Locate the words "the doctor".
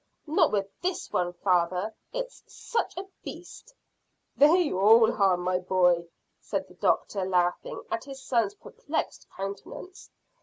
6.67-7.23